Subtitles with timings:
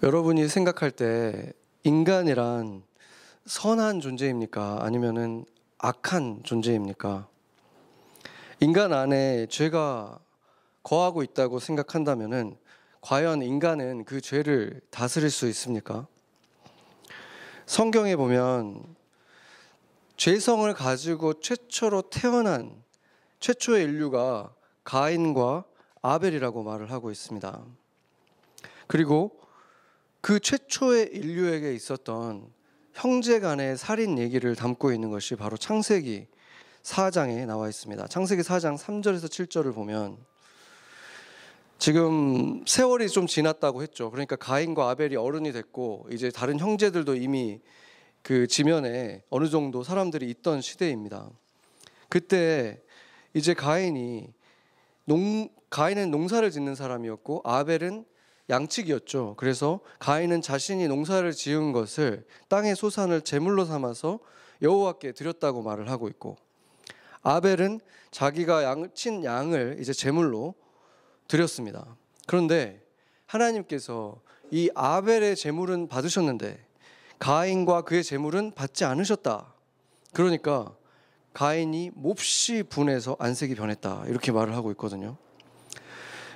[0.00, 1.52] 여러분이 생각할 때
[1.82, 2.84] 인간이란
[3.46, 4.78] 선한 존재입니까?
[4.84, 5.44] 아니면은
[5.78, 7.26] 악한 존재입니까?
[8.60, 10.20] 인간 안에 죄가
[10.84, 12.56] 거하고 있다고 생각한다면은
[13.00, 16.06] 과연 인간은 그 죄를 다스릴 수 있습니까?
[17.66, 18.94] 성경에 보면
[20.16, 22.84] 죄성을 가지고 최초로 태어난
[23.40, 24.54] 최초의 인류가
[24.84, 25.64] 가인과
[26.02, 27.64] 아벨이라고 말을 하고 있습니다.
[28.86, 29.47] 그리고
[30.28, 32.52] 그 최초의 인류에게 있었던
[32.92, 36.26] 형제 간의 살인 얘기를 담고 있는 것이 바로 창세기
[36.82, 38.06] 4장에 나와 있습니다.
[38.08, 40.18] 창세기 4장 3절에서 7절을 보면
[41.78, 44.10] 지금 세월이 좀 지났다고 했죠.
[44.10, 47.62] 그러니까 가인과 아벨이 어른이 됐고 이제 다른 형제들도 이미
[48.20, 51.30] 그 지면에 어느 정도 사람들이 있던 시대입니다.
[52.10, 52.82] 그때
[53.32, 54.30] 이제 가인이
[55.06, 58.04] 농 가인은 농사를 짓는 사람이었고 아벨은
[58.50, 59.34] 양측이었죠.
[59.36, 64.18] 그래서 가인은 자신이 농사를 지은 것을 땅의 소산을 제물로 삼아서
[64.62, 66.36] 여호와께 드렸다고 말을 하고 있고
[67.22, 70.54] 아벨은 자기가 양, 친 양을 이제 제물로
[71.26, 71.96] 드렸습니다.
[72.26, 72.82] 그런데
[73.26, 76.66] 하나님께서 이 아벨의 제물은 받으셨는데
[77.18, 79.52] 가인과 그의 제물은 받지 않으셨다.
[80.14, 80.74] 그러니까
[81.34, 84.04] 가인이 몹시 분해서 안색이 변했다.
[84.06, 85.16] 이렇게 말을 하고 있거든요.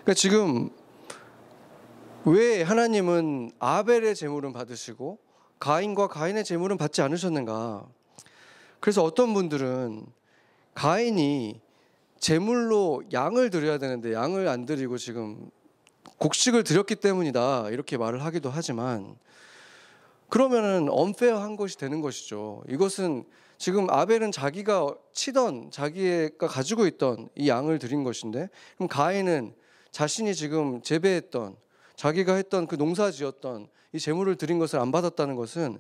[0.02, 0.70] 그러니까 지금
[2.25, 5.19] 왜 하나님은 아벨의 제물은 받으시고
[5.59, 7.84] 가인과 가인의 제물은 받지 않으셨는가?
[8.78, 10.06] 그래서 어떤 분들은
[10.75, 11.61] 가인이
[12.20, 15.50] 제물로 양을 드려야 되는데 양을 안 드리고 지금
[16.19, 19.17] 곡식을 드렸기 때문이다 이렇게 말을 하기도 하지만
[20.28, 22.62] 그러면은 언페어한 것이 되는 것이죠.
[22.69, 23.25] 이것은
[23.59, 29.55] 지금 아벨은 자기가 치던 자기가 가지고 있던 이 양을 드린 것인데 그럼 가인은
[29.91, 31.56] 자신이 지금 재배했던
[32.03, 35.78] 자기가 했던 그 농사 지었던 이 재물을 드린 것을 안 받았다는 것은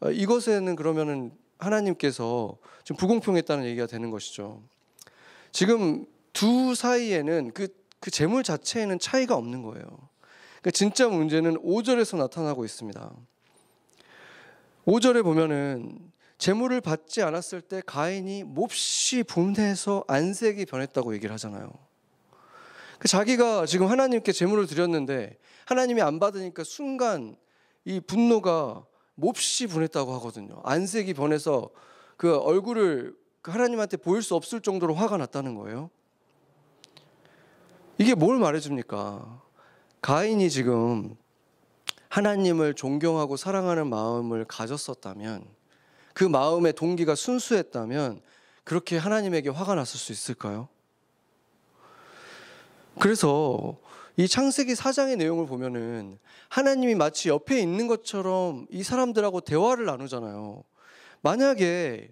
[0.00, 4.64] 어, 이것에는 그러면은 하나님께서 지금 부공평했다는 얘기가 되는 것이죠.
[5.52, 7.68] 지금 두 사이에는 그,
[8.00, 9.86] 그 재물 자체에는 차이가 없는 거예요.
[10.60, 13.12] 그러니까 진짜 문제는 5절에서 나타나고 있습니다.
[14.86, 16.00] 5절에 보면은
[16.36, 21.83] 재물을 받지 않았을 때 가인이 몹시 분해서 안색이 변했다고 얘기를 하잖아요.
[23.04, 27.36] 그 자기가 지금 하나님께 제물을 드렸는데 하나님이 안 받으니까 순간
[27.84, 28.82] 이 분노가
[29.14, 30.62] 몹시 분했다고 하거든요.
[30.64, 31.68] 안색이 변해서
[32.16, 35.90] 그 얼굴을 그 하나님한테 보일 수 없을 정도로 화가 났다는 거예요.
[37.98, 39.42] 이게 뭘 말해줍니까?
[40.00, 41.14] 가인이 지금
[42.08, 45.44] 하나님을 존경하고 사랑하는 마음을 가졌었다면
[46.14, 48.22] 그 마음의 동기가 순수했다면
[48.64, 50.70] 그렇게 하나님에게 화가 났을 수 있을까요?
[52.98, 53.76] 그래서
[54.16, 56.18] 이 창세기 4장의 내용을 보면은
[56.48, 60.62] 하나님이 마치 옆에 있는 것처럼 이 사람들하고 대화를 나누잖아요.
[61.22, 62.10] 만약에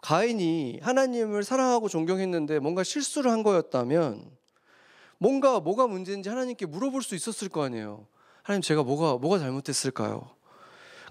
[0.00, 4.30] 가인이 하나님을 사랑하고 존경했는데 뭔가 실수를 한 거였다면
[5.18, 8.06] 뭔가 뭐가 문제인지 하나님께 물어볼 수 있었을 거 아니에요.
[8.42, 10.28] 하나님 제가 뭐가 뭐가 잘못했을까요?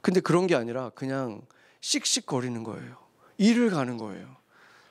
[0.01, 1.41] 근데 그런 게 아니라 그냥
[1.79, 2.97] 씩씩거리는 거예요.
[3.37, 4.35] 일을 가는 거예요.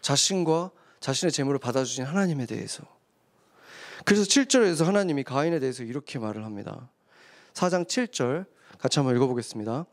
[0.00, 2.84] 자신과 자신의 재물을 받아주신 하나님에 대해서.
[4.04, 6.90] 그래서 7절에서 하나님이 가인에 대해서 이렇게 말을 합니다.
[7.54, 8.46] 4장 7절
[8.78, 9.86] 같이 한번 읽어보겠습니다.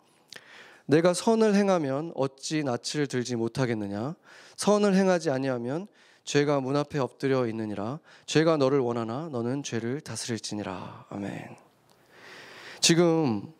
[0.85, 4.15] 내가 선을 행하면 어찌 낯을 들지 못하겠느냐?
[4.55, 5.87] 선을 행하지 아니하면
[6.23, 7.99] 죄가 문 앞에 엎드려 있느니라.
[8.25, 11.07] 죄가 너를 원하나 너는 죄를 다스릴지니라.
[11.09, 11.55] 아멘.
[12.79, 13.53] 지금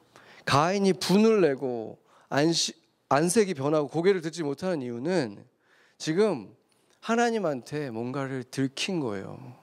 [0.46, 1.98] 가인이 분을 내고
[2.30, 2.74] 안시,
[3.10, 5.44] 안색이 변하고 고개를 듣지 못하는 이유는
[5.98, 6.54] 지금
[7.00, 9.56] 하나님한테 뭔가를 들킨 거예요.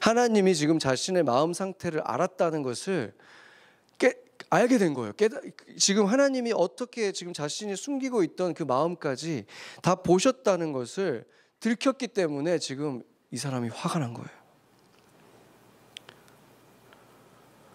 [0.00, 3.14] 하나님이 지금 자신의 마음 상태를 알았다는 것을
[3.98, 4.14] 깨,
[4.48, 5.12] 알게 된 거예요.
[5.12, 5.40] 깨다,
[5.78, 9.44] 지금 하나님이 어떻게 지금 자신이 숨기고 있던 그 마음까지
[9.82, 11.24] 다 보셨다는 것을
[11.60, 14.40] 들켰기 때문에 지금 이 사람이 화가 난 거예요.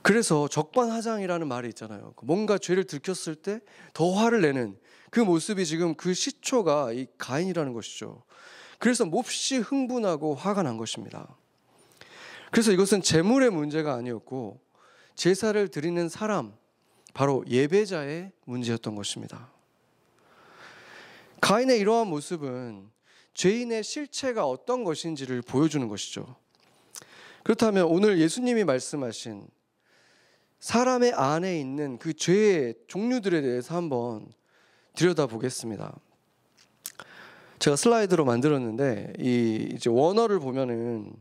[0.02, 2.14] 그래서 적반하장이라는 말이 있잖아요.
[2.22, 3.60] 뭔가 죄를 들켰을 때
[3.94, 4.78] 더 화를 내는
[5.10, 8.24] 그 모습이 지금 그 시초가 이 가인이라는 것이죠.
[8.78, 11.38] 그래서 몹시 흥분하고 화가 난 것입니다.
[12.52, 14.60] 그래서 이것은 재물의 문제가 아니었고
[15.16, 16.54] 제사를 드리는 사람
[17.14, 19.50] 바로 예배자의 문제였던 것입니다.
[21.42, 22.90] 가인의 이러한 모습은
[23.34, 26.36] 죄인의 실체가 어떤 것인지를 보여주는 것이죠.
[27.44, 29.48] 그렇다면 오늘 예수님이 말씀하신
[30.60, 34.32] 사람의 안에 있는 그 죄의 종류들에 대해서 한번
[34.96, 35.96] 들여다보겠습니다.
[37.60, 41.14] 제가 슬라이드로 만들었는데 이 이제 원어를 보면은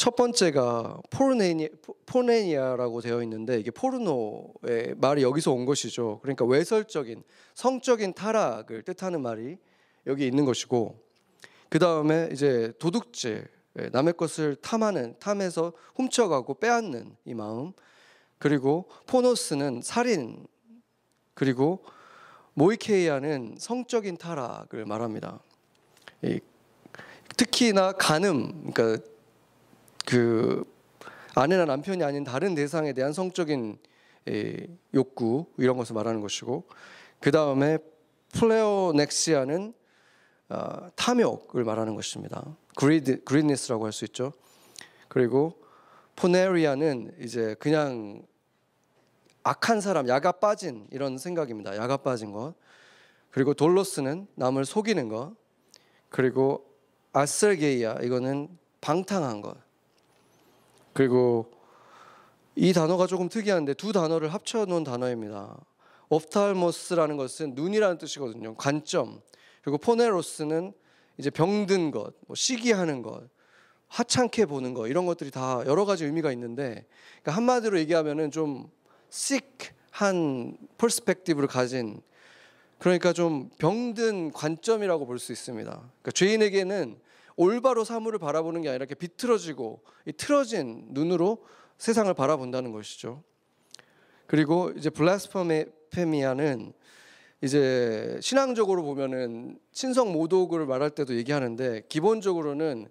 [0.00, 1.68] 첫 번째가 포르네니,
[2.06, 6.20] 포네니아라고 되어 있는데 이게 포르노의 말이 여기서 온 것이죠.
[6.22, 9.58] 그러니까 외설적인 성적인 타락을 뜻하는 말이
[10.06, 10.98] 여기 있는 것이고
[11.68, 13.46] 그 다음에 이제 도둑질
[13.78, 17.74] 예, 남의 것을 탐하는 탐해서 훔쳐가고 빼앗는 이 마음
[18.38, 20.46] 그리고 포노스는 살인
[21.34, 21.84] 그리고
[22.54, 25.40] 모이케이아는 성적인 타락을 말합니다.
[27.36, 29.10] 특히나 간음 그러니까
[30.10, 30.64] 그
[31.36, 33.78] 아내나 남편이 아닌 다른 대상에 대한 성적인
[34.92, 36.64] 욕구 이런 것을 말하는 것이고
[37.20, 37.78] 그 다음에
[38.32, 39.72] 플레오넥시아는
[40.48, 42.44] 어, 탐욕을 말하는 것입니다.
[42.74, 44.32] 그리드 그리니스라고 할 수 있죠.
[45.06, 45.62] 그리고
[46.16, 48.26] 포네리아는 이제 그냥
[49.44, 51.76] 악한 사람, 야가 빠진 이런 생각입니다.
[51.76, 52.54] 야가 빠진 것.
[53.30, 55.36] 그리고 돌로스는 남을 속이는 것.
[56.08, 56.66] 그리고
[57.12, 58.48] 아셀게이아 이거는
[58.80, 59.69] 방탕한 것.
[60.92, 61.50] 그리고
[62.54, 65.56] 이 단어가 조금 특이한데 두 단어를 합쳐 놓은 단어입니다.
[66.08, 68.54] 옵탈모스라는 것은 눈이라는 뜻이거든요.
[68.56, 69.20] 관점.
[69.62, 70.72] 그리고 포네로스는
[71.18, 73.28] 이제 병든 것, 뭐 시기하는 것,
[73.88, 76.86] 하찮게 보는 것 이런 것들이 다 여러 가지 의미가 있는데
[77.22, 78.70] 그러니까 한마디로 얘기하면은 좀
[79.12, 82.00] sick한 퍼스펙티브를 가진
[82.78, 85.70] 그러니까 좀 병든 관점이라고 볼 수 있습니다.
[85.70, 86.98] 그러니까 죄인에게는
[87.40, 91.42] 올바로 사물을 바라보는 게 아니라 이렇게 비틀어지고 이 틀어진 눈으로
[91.78, 93.22] 세상을 바라본다는 것이죠.
[94.26, 96.74] 그리고 이제 블라스퍼미아는
[97.40, 102.90] 이제 신앙적으로 보면은 신성 모독을 말할 때도 얘기하는데 기본적으로는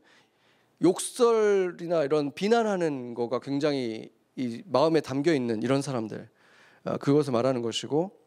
[0.82, 6.28] 욕설이나 이런 비난하는 거가 굉장히 이 마음에 담겨 있는 이런 사람들
[6.86, 8.18] 어, 그것을 말하는 것이고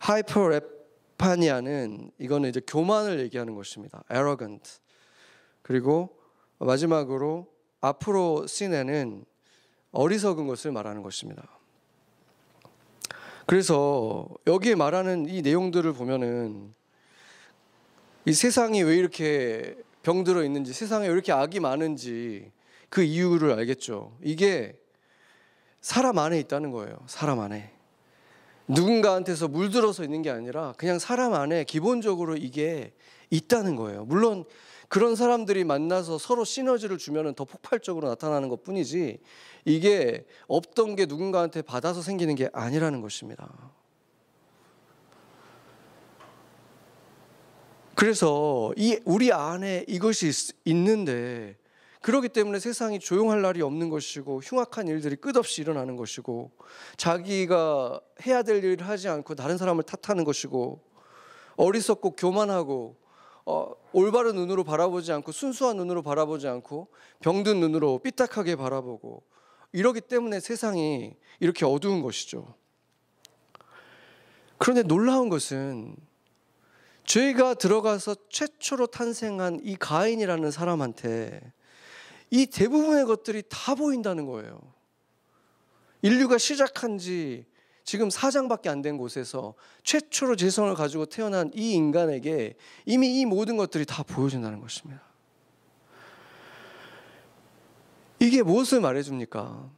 [0.00, 4.02] ὑπερηφανία는 이거는 이제 교만을 얘기하는 것입니다.
[4.10, 4.78] arrogant
[5.62, 6.18] 그리고
[6.58, 7.46] 마지막으로
[7.80, 9.24] ἀφροσύνη는
[9.92, 11.48] 어리석은 것을 말하는 것입니다.
[13.46, 16.74] 그래서 여기에 말하는 이 내용들을 보면은
[18.24, 22.50] 이 세상이 왜 이렇게 병들어 있는지, 세상에 왜 이렇게 악이 많은지
[22.88, 24.16] 그 이유를 알겠죠.
[24.22, 24.76] 이게
[25.80, 26.98] 사람 안에 있다는 거예요.
[27.06, 27.72] 사람 안에.
[28.72, 32.92] 누군가한테서 물들어서 있는 게 아니라 그냥 사람 안에 기본적으로 이게
[33.30, 34.04] 있다는 거예요.
[34.04, 34.44] 물론
[34.88, 39.18] 그런 사람들이 만나서 서로 시너지를 주면 더 폭발적으로 나타나는 것 뿐이지
[39.64, 43.48] 이게 없던 게 누군가한테 받아서 생기는 게 아니라는 것입니다.
[47.94, 50.30] 그래서 이 우리 안에 이것이
[50.64, 51.56] 있, 는데
[52.02, 56.50] 그렇기 때문에 세상이 조용할 날이 없는 것이고 흉악한 일들이 끝없이 일어나는 것이고
[56.96, 60.82] 자기가 해야 될 일을 하지 않고 다른 사람을 탓하는 것이고
[61.56, 62.96] 어리석고 교만하고
[63.44, 66.88] 어, 올바른 눈으로 바라보지 않고 순수한 눈으로 바라보지 않고
[67.20, 69.22] 병든 눈으로 삐딱하게 바라보고
[69.72, 72.54] 이러기 때문에 세상이 이렇게 어두운 것이죠.
[74.58, 75.96] 그런데 놀라운 것은
[77.04, 81.52] 죄가 들어가서 최초로 탄생한 이 가인이라는 사람한테
[82.32, 84.58] 이 대부분의 것들이 다 보인다는 거예요.
[86.00, 87.44] 인류가 시작한 지
[87.84, 92.56] 지금 사장밖에 안 된 곳에서 최초로 재성을 가지고 태어난 이 인간에게
[92.86, 95.02] 이미 이 모든 것들이 다 보여진다는 것입니다.
[98.18, 99.70] 이게 무엇을 말해줍니까?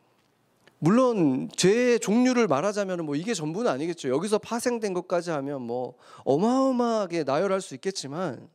[0.79, 4.11] 물론 죄의 종류를 말하자면 뭐 이게 전부는 아니겠죠.
[4.11, 8.49] 여기서 파생된 것까지 하면 뭐 어마어마하게 나열할 수 있겠지만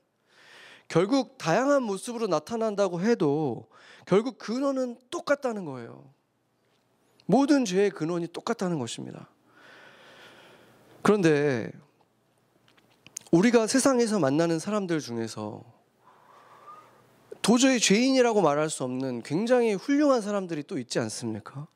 [0.89, 3.69] 결국 다양한 모습으로 나타난다고 해도
[4.05, 6.11] 결국 근원은 똑같다는 거예요.
[7.27, 9.29] 모든 죄의 근원이 똑같다는 것입니다.
[11.03, 11.71] 그런데
[13.31, 15.63] 우리가 세상에서 만나는 사람들 중에서
[17.43, 21.67] 도저히 죄인이라고 말할 수 없는 굉장히 훌륭한 사람들이 또 있지 않습니까?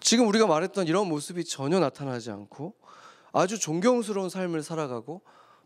[0.00, 2.74] 지금 우리가 말했던 이런 모습이 전혀 나타나지 않고
[3.32, 5.20] 아주 존경스러운 삶을 살아가고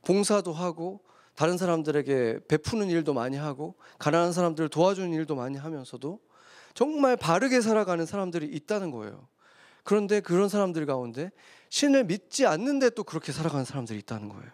[0.05, 1.01] 봉사도 하고
[1.38, 6.18] 다른 사람들에게 베푸는 일도 많이 하고 가난한 사람들을 도와주는 일도 많이 하면서도
[6.75, 9.28] 정말 바르게 살아가는 사람들이 있다는 거예요.
[9.85, 11.30] 그런데 그런 사람들 가운데
[11.68, 14.50] 신을 믿지 않는데 또 그렇게 살아가는 사람들이 있다는 거예요.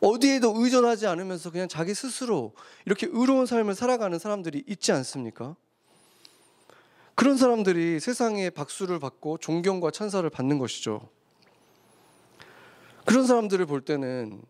[0.00, 2.54] 어디에도 의존하지 않으면서 그냥 자기 스스로
[2.84, 5.56] 이렇게 의로운 삶을 살아가는 사람들이 있지 않습니까?
[7.16, 11.08] 그런 사람들이 세상에 박수를 받고 존경과 찬사를 받는 것이죠.
[13.04, 14.42] 그런 사람들을 볼 때는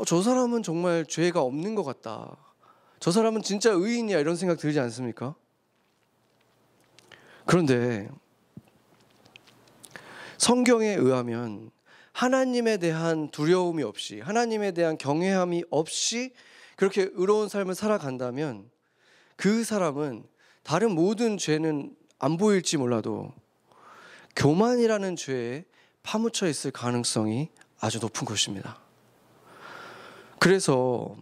[0.00, 2.34] 어, 저 사람은 정말 죄가 없는 것 같다.
[3.00, 5.34] 저 사람은 진짜 의인이야 이런 생각 들지 않습니까?
[7.44, 8.08] 그런데
[10.38, 11.70] 성경에 의하면
[12.12, 16.32] 하나님에 대한 두려움이 없이 하나님에 대한 경외함이 없이
[16.76, 18.70] 그렇게 의로운 삶을 살아간다면
[19.36, 20.24] 그 사람은
[20.62, 23.34] 다른 모든 죄는 안 보일지 몰라도
[24.34, 25.66] 교만이라는 죄에
[26.02, 28.89] 파묻혀 있을 가능성이 아주 높은 것입니다.
[30.40, 31.14] 그래서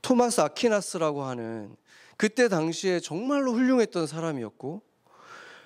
[0.00, 1.74] 토마스 아퀴나스라고 하는
[2.16, 4.80] 그때 당시에 정말로 훌륭했던 사람이었고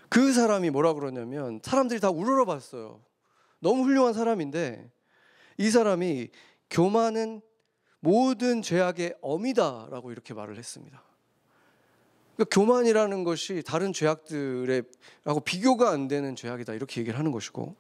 [0.09, 3.03] 그 사람이 뭐라 그러냐면 사람들이 다 우러러 봤어요.
[3.61, 4.91] 너무 훌륭한 사람인데
[5.59, 6.31] 이 사람이
[6.71, 7.43] 교만은
[8.01, 11.03] 모든 죄악의 어미다라고 이렇게 말을 했습니다.
[12.37, 17.77] 그러니까 교만이라는 것이 다른 죄악들하고 비교가 안 되는 죄악이다 이렇게 얘기를 하는 것이고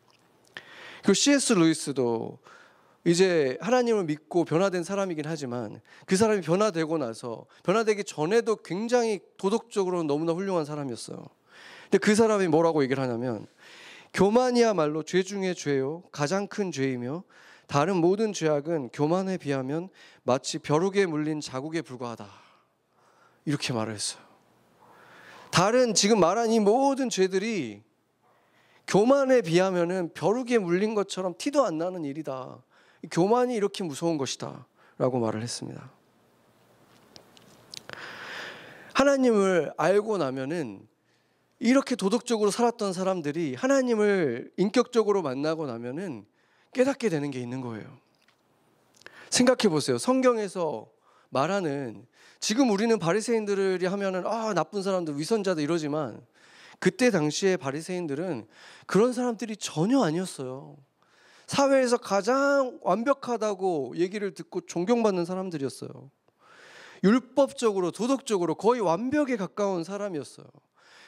[1.02, 1.54] 그 C.S.
[1.54, 2.38] 루이스도
[3.08, 10.32] 이제 하나님을 믿고 변화된 사람이긴 하지만 그 사람이 변화되고 나서 변화되기 전에도 굉장히 도덕적으로 너무나
[10.34, 11.24] 훌륭한 사람이었어요.
[11.84, 13.46] 근데 그 사람이 뭐라고 얘기를 하냐면
[14.12, 17.24] 교만이야말로 죄 중에 죄요 가장 큰 죄이며
[17.66, 19.88] 다른 모든 죄악은 교만에 비하면
[20.22, 22.28] 마치 벼룩에 물린 자국에 불과하다.
[23.46, 24.22] 이렇게 말을 했어요.
[25.50, 27.82] 다른 지금 말한 이 모든 죄들이
[28.86, 32.62] 교만에 비하면은 벼룩에 물린 것처럼 티도 안 나는 일이다.
[33.10, 34.66] 교만이 이렇게 무서운 것이다.
[34.98, 35.90] 라고 말을 했습니다.
[38.94, 40.86] 하나님을 알고 나면은
[41.60, 46.26] 이렇게 도덕적으로 살았던 사람들이 하나님을 인격적으로 만나고 나면은
[46.72, 47.98] 깨닫게 되는 게 있는 거예요.
[49.30, 49.98] 생각해 보세요.
[49.98, 50.88] 성경에서
[51.30, 52.06] 말하는
[52.40, 56.20] 지금 우리는 바리새인들이 하면은 아 나쁜 사람들 위선자들 이러지만
[56.78, 58.46] 그때 당시에 바리새인들은
[58.86, 60.76] 그런 사람들이 전혀 아니었어요.
[61.48, 66.10] 사회에서 가장 완벽하다고 얘기를 듣고 존경받는 사람들이었어요.
[67.02, 70.46] 율법적으로 도덕적으로 거의 완벽에 가까운 사람이었어요.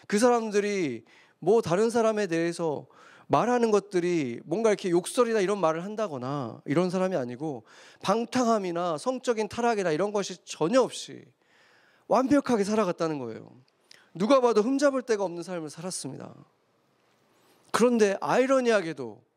[0.06, 1.04] 그 사람들이
[1.38, 2.87] 뭐 다른 사람에 대해서
[3.26, 7.64] 말하는 것들이 뭔가 이렇게 욕설이나 이런 말을 한다거나 이런 사람이 아니고
[8.02, 11.23] 방탕함이나 성적인 타락이나 이런 것이 전혀 없이
[12.09, 13.52] 완벽하게 살아갔다는 거예요.
[14.14, 16.35] 누가 봐도 흠잡을 데가 없는 삶을 살았습니다.
[17.73, 19.29] 그런데 아이러니하게도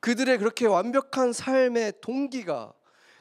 [0.00, 2.72] 그들의 그렇게 완벽한 삶의 동기가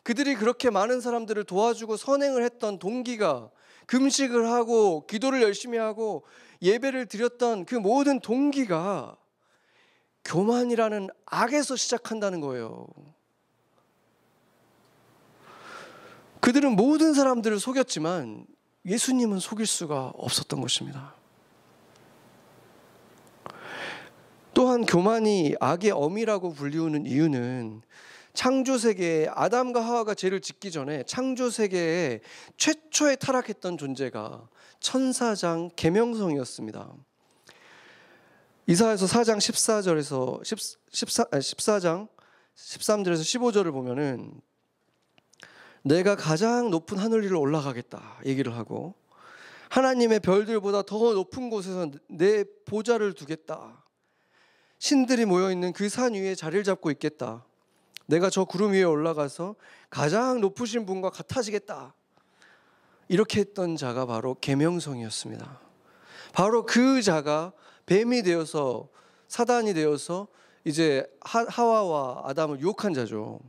[0.04, 3.50] 그들이 그렇게 많은 사람들을 도와주고 선행을 했던 동기가
[3.86, 6.24] 금식을 하고 기도를 열심히 하고
[6.62, 9.18] 예배를 드렸던 그 모든 동기가
[10.26, 12.88] 교만이라는 악에서 시작한다는 거예요.
[16.40, 18.46] 그들은 모든 사람들을 속였지만
[18.86, 21.19] 예수님은 속일 수가 없었던 것입니다.
[24.54, 27.82] 또한 교만이 악의 어미라고 불리우는 이유는
[28.34, 32.22] 창조 세계에 아담과 하와가 죄를 짓기 전에 창조 세계에
[32.58, 34.48] 최초에 타락했던 존재가
[34.80, 36.94] 천사장 계명성이었습니다.
[38.68, 40.46] 이사에서 4장 14절에서
[40.92, 42.08] 14, 14 장
[42.56, 44.40] 13절에서 15절을 보면은
[45.82, 48.94] 내가 가장 높은 하늘 위로 올라가겠다 얘기를 하고
[49.70, 53.84] 하나님의 별들보다 더 높은 곳에서 내 보좌를 두겠다.
[54.80, 57.46] 신들이 모여 있는 그 산 위에 자리를 잡고 있겠다.
[58.06, 59.56] 내가 저 구름 위에 올라가서
[59.90, 61.94] 가장 높으신 분과 같아지겠다.
[63.10, 65.60] 이렇게 했던 자가 바로 계명성이었습니다.
[66.34, 67.52] 바로 그 자가
[67.86, 68.88] 뱀이 되어서
[69.28, 70.28] 사단이 되어서
[70.64, 73.40] 이제 하와와 아담을 유혹한 자죠.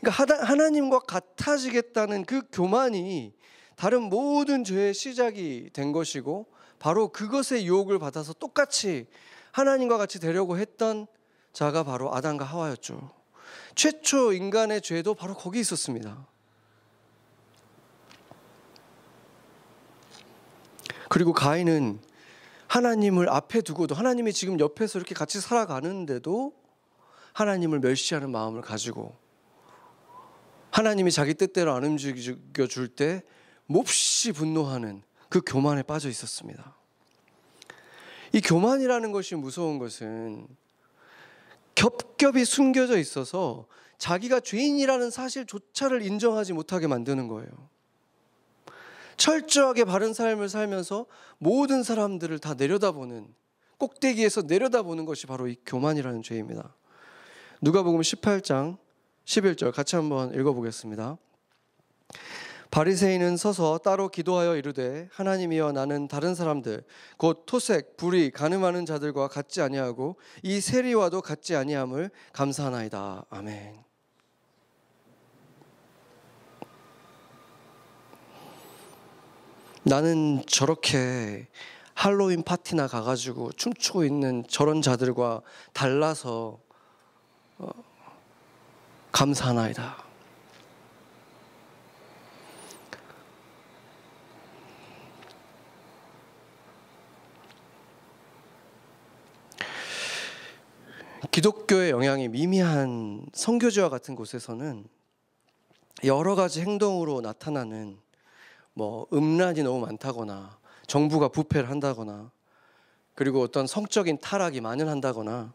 [0.00, 3.32] 그러니까 하나님과 같아지겠다는 그 교만이
[3.76, 6.46] 다른 모든 죄의 시작이 된 것이고
[6.78, 9.06] 바로 그것의 유혹을 받아서 똑같이
[9.52, 11.06] 하나님과 같이 되려고 했던
[11.52, 13.10] 자가 바로 아담과 하와였죠.
[13.74, 16.26] 최초 인간의 죄도 바로 거기 있었습니다.
[21.08, 22.00] 그리고 가인은
[22.68, 26.52] 하나님을 앞에 두고도 하나님이 지금 옆에서 이렇게 같이 살아가는데도
[27.32, 29.16] 하나님을 멸시하는 마음을 가지고
[30.70, 33.22] 하나님이 자기 뜻대로 안 움직여 줄 때
[33.66, 36.76] 몹시 분노하는 그 교만에 빠져 있었습니다.
[38.32, 40.46] 이 교만이라는 것이 무서운 것은
[41.74, 43.66] 겹겹이 숨겨져 있어서
[43.98, 47.50] 자기가 죄인이라는 사실조차를 인정하지 못하게 만드는 거예요.
[49.16, 51.06] 철저하게 바른 삶을 살면서
[51.38, 53.34] 모든 사람들을 다 내려다보는
[53.76, 56.74] 꼭대기에서 내려다보는 것이 바로 이 교만이라는 죄입니다.
[57.60, 58.78] 누가복음 18장
[59.24, 61.18] 11절 같이 한번 읽어보겠습니다.
[62.70, 66.84] 바리새인은 서서 따로 기도하여 이르되 하나님이여 나는 다른 사람들
[67.16, 73.90] 곧 토색 불의 가늠하는 자들과 같지 아니하고 이 세리와도 같지 아니함을 감사하나이다 아멘.
[79.82, 81.48] 나는 저렇게
[81.94, 85.40] 할로윈 파티나 가가지고 춤추고 있는 저런 자들과
[85.72, 86.60] 달라서
[87.58, 87.70] 어,
[89.10, 90.09] 감사하나이다.
[101.28, 104.84] 기독교의 영향이 미미한 선교지와 같은 곳에서는
[106.04, 107.98] 여러 가지 행동으로 나타나는
[108.72, 112.30] 뭐 음란이 너무 많다거나 정부가 부패를 한다거나
[113.14, 115.52] 그리고 어떤 성적인 타락이 만연한다거나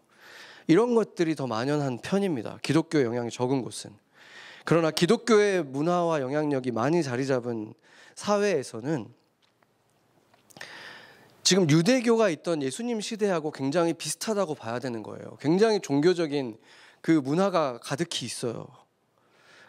[0.68, 2.60] 이런 것들이 더 만연한 편입니다.
[2.62, 3.92] 기독교 영향이 적은 곳은.
[4.66, 7.74] 그러나 기독교의 문화와 영향력이 많이 자리 잡은
[8.14, 9.08] 사회에서는
[11.46, 15.38] 지금 유대교가 있던 예수님 시대하고 굉장히 비슷하다고 봐야 되는 거예요.
[15.40, 16.58] 굉장히 종교적인
[17.02, 18.66] 그 문화가 가득히 있어요.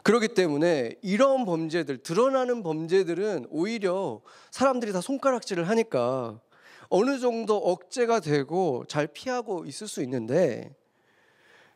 [0.03, 6.41] 그렇기 때문에 이런 범죄들, 드러나는 범죄들은 오히려 사람들이 다 손가락질을 하니까
[6.89, 10.75] 어느 정도 억제가 되고 잘 피하고 있을 수 있는데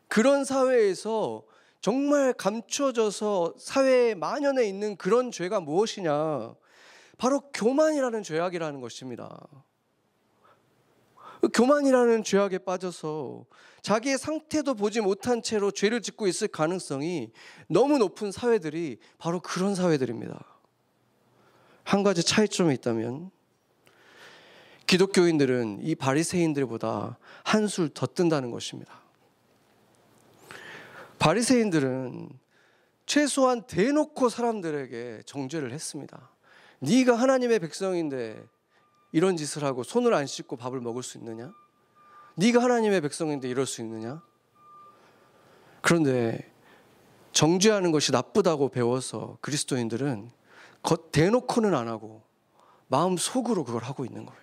[0.07, 1.43] 그런 사회에서
[1.79, 6.55] 정말 감춰져서 사회에 만연해 있는 그런 죄가 무엇이냐?
[7.19, 9.37] 바로 교만이라는 죄악이라는 것입니다.
[11.49, 13.45] 교만이라는 죄악에 빠져서
[13.81, 17.31] 자기의 상태도 보지 못한 채로 죄를 짓고 있을 가능성이
[17.67, 20.43] 너무 높은 사회들이 바로 그런 사회들입니다.
[21.83, 23.31] 한 가지 차이점이 있다면
[24.85, 29.01] 기독교인들은 이 바리새인들보다 한술 더 뜬다는 것입니다.
[31.17, 32.29] 바리새인들은
[33.05, 36.29] 최소한 대놓고 사람들에게 정죄를 했습니다.
[36.79, 38.43] 네가 하나님의 백성인데
[39.11, 41.51] 이런 짓을 하고 손을 안 씻고 밥을 먹을 수 있느냐?
[42.35, 44.21] 네가 하나님의 백성인데 이럴 수 있느냐?
[45.81, 46.51] 그런데
[47.33, 50.31] 정죄하는 것이 나쁘다고 배워서 그리스도인들은
[50.83, 52.23] 겉 대놓고는 안 하고
[52.87, 54.41] 마음 속으로 그걸 하고 있는 거예요.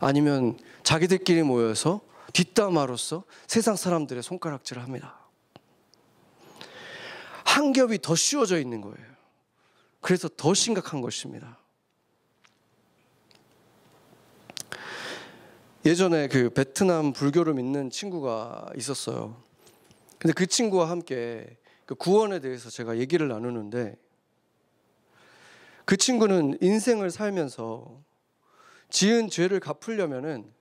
[0.00, 2.00] 아니면 자기들끼리 모여서
[2.32, 5.18] 뒷담화로서 세상 사람들의 손가락질을 합니다.
[7.44, 9.16] 한 겹이 더 씌워져 있는 거예요.
[10.00, 11.58] 그래서 더 심각한 것입니다.
[15.86, 19.40] 예전에 그 베트남 불교를 믿는 친구가 있었어요.
[20.18, 23.96] 근데 그 친구와 함께 그 구원에 대해서 제가 얘기를 나누는데
[25.84, 28.02] 그 친구는 인생을 살면서
[28.90, 30.52] 지은 죄를 갚으려면은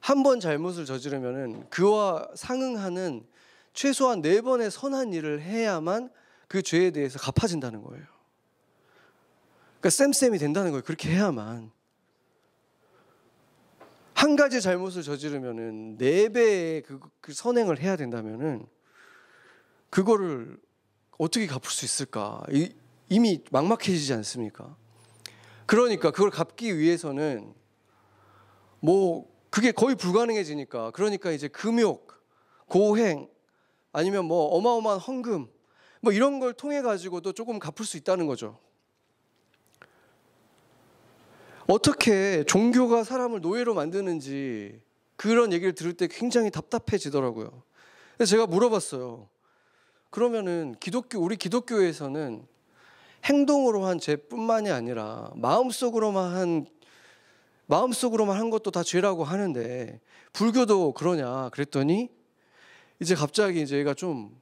[0.00, 3.24] 한 번 잘못을 저지르면은 그와 상응하는
[3.72, 6.10] 최소한 네 번의 선한 일을 해야만
[6.48, 8.04] 그 죄에 대해서 갚아진다는 거예요.
[9.78, 10.82] 그러니까 쌤쌤이 된다는 거예요.
[10.82, 11.70] 그렇게 해야만.
[14.20, 18.66] 한 가지 잘못을 저지르면은 네 배의 그, 그 선행을 해야 된다면은
[19.88, 20.58] 그거를
[21.16, 22.42] 어떻게 갚을 수 있을까?
[22.50, 22.70] 이,
[23.08, 24.76] 이미 막막해지지 않습니까?
[25.64, 27.54] 그러니까 그걸 갚기 위해서는
[28.80, 32.12] 뭐 그게 거의 불가능해지니까 그러니까 이제 금욕,
[32.66, 33.26] 고행
[33.90, 35.48] 아니면 뭐 어마어마한 헌금
[36.02, 38.58] 뭐 이런 걸 통해 가지고도 조금 갚을 수 있다는 거죠.
[41.66, 44.80] 어떻게 종교가 사람을 노예로 만드는지
[45.16, 47.62] 그런 얘기를 들을 때 굉장히 답답해지더라고요.
[48.16, 49.28] 그래서 제가 물어봤어요.
[50.10, 52.46] 그러면은 기독교 우리 기독교에서는
[53.24, 56.66] 행동으로 한 죄뿐만이 아니라 마음속으로만 한
[57.66, 60.00] 마음속으로만 한 것도 다 죄라고 하는데
[60.32, 62.08] 불교도 그러냐 그랬더니
[62.98, 64.36] 이제 갑자기 이제 얘가 좀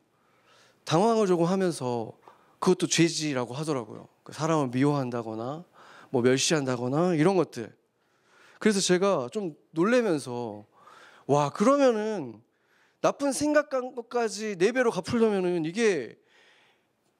[0.84, 2.12] 당황을 조금 하면서
[2.58, 4.08] 그것도 죄지라고 하더라고요.
[4.22, 5.64] 그 사람을 미워한다거나
[6.10, 7.74] 뭐 멸시한다거나 이런 것들.
[8.58, 10.66] 그래서 제가 좀 놀래면서
[11.26, 12.40] 와 그러면은
[13.00, 16.18] 나쁜 생각한 것까지 네 배로 갚으려면은 이게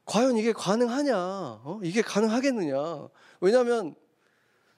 [0.04, 1.14] 과연 이게 가능하냐?
[1.16, 1.80] 어?
[1.82, 3.08] 이게 가능하겠느냐?
[3.40, 3.94] 왜냐하면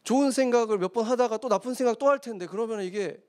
[0.03, 3.23] 좋은 생각을 몇 번 하다가 또 나쁜 생각 또 할 텐데 그러면 이게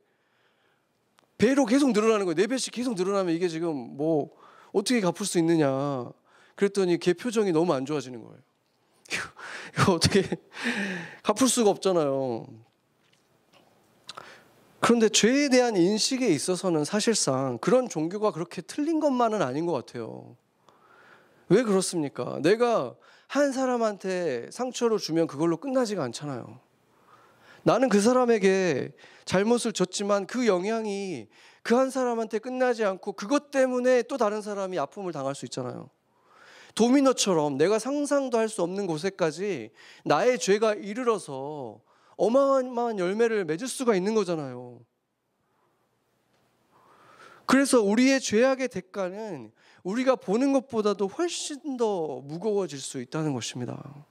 [1.37, 2.35] 배로 계속 늘어나는 거예요.
[2.35, 4.31] 네 배씩 계속 늘어나면 이게 지금 뭐
[4.73, 6.11] 어떻게 갚을 수 있느냐?
[6.55, 8.37] 그랬더니 걔 표정이 너무 안 좋아지는 거예요.
[9.73, 10.23] 이거 어떻게
[11.23, 12.47] 갚을 수가 없잖아요.
[14.79, 20.35] 그런데 죄에 대한 인식에 있어서는 사실상 그런 종교가 그렇게 틀린 것만은 아닌 것 같아요.
[21.49, 22.39] 왜 그렇습니까?
[22.41, 22.95] 내가
[23.27, 26.59] 한 사람한테 상처를 주면 그걸로 끝나지가 않잖아요.
[27.63, 28.91] 나는 그 사람에게
[29.25, 31.27] 잘못을 줬지만 그 영향이
[31.63, 35.89] 그 한 사람한테 끝나지 않고 그것 때문에 또 다른 사람이 아픔을 당할 수 있잖아요.
[36.75, 39.71] 도미노처럼 내가 상상도 할 수 없는 곳에까지
[40.03, 41.79] 나의 죄가 이르러서
[42.17, 44.79] 어마어마한 열매를 맺을 수가 있는 거잖아요.
[47.45, 49.51] 그래서 우리의 죄악의 대가는
[49.83, 54.05] 우리가 보는 것보다도 훨씬 더 무거워질 수 있다는 것입니다.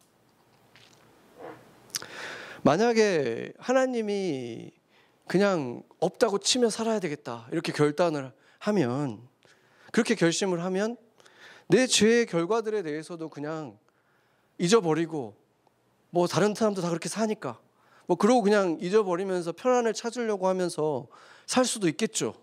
[2.63, 4.73] 만약에 하나님이
[5.27, 9.27] 그냥 없다고 치며 살아야 되겠다 이렇게 결단을 하면
[9.93, 10.97] 그렇게 결심을 하면
[11.71, 13.79] 내 죄의 결과들에 대해서도 그냥
[14.59, 15.37] 잊어버리고
[16.11, 17.61] 뭐 다른 사람도 다 그렇게 사니까
[18.07, 21.07] 뭐 그러고 그냥 잊어버리면서 편안을 찾으려고 하면서
[21.47, 22.35] 살 수도 있겠죠.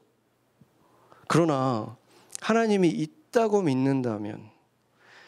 [1.28, 1.98] 그러나
[2.40, 4.50] 하나님이 있다고 믿는다면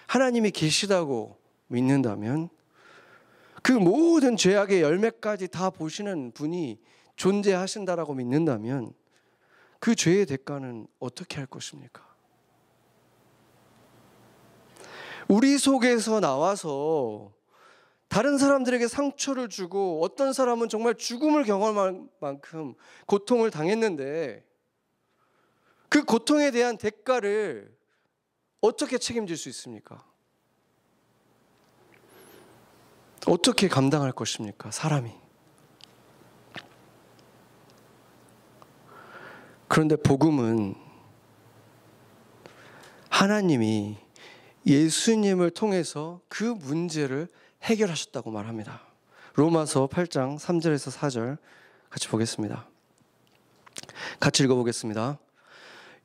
[0.07, 2.49] 하나님이 계시다고 믿는다면
[3.61, 6.79] 그 모든 죄악의 열매까지 다 보시는 분이
[7.17, 8.93] 존재하신다라고 믿는다면
[9.79, 12.08] 그 죄의 대가는 어떻게 할 것입니까?
[15.29, 17.31] 우리 속에서 나와서
[18.07, 22.73] 다른 사람들에게 상처를 주고 어떤 사람은 정말 죽음을 경험할 만큼
[23.05, 24.43] 고통을 당했는데
[25.87, 27.71] 그 고통에 대한 대가를
[28.59, 30.03] 어떻게 책임질 수 있습니까?
[33.27, 34.71] 어떻게 감당할 것입니까?
[34.71, 35.11] 사람이.
[39.67, 40.73] 그런데 복음은
[43.09, 44.08] 하나님이
[44.65, 47.27] 예수님을 통해서 그 문제를
[47.63, 48.81] 해결하셨다고 말합니다.
[49.35, 51.37] 로마서 8장 3절에서 4절
[51.89, 52.67] 같이 보겠습니다.
[54.19, 55.17] 같이 읽어보겠습니다.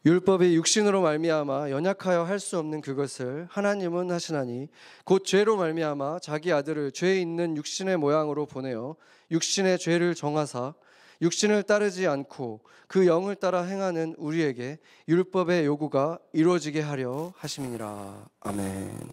[0.07, 4.69] 율법이 육신으로 말미암아 연약하여 할 수 없는 그것을 하나님은 하시나니
[5.05, 8.97] 곧 죄로 말미암아 자기 아들을 죄 있는 육신의 모양으로 보내어
[9.31, 10.75] 육신의 죄를 정하사
[11.21, 18.29] 육신을 따르지 않고 그 영을 따라 행하는 우리에게 율법의 요구가 이루어지게 하려 하심이니라.
[18.41, 19.13] 아멘.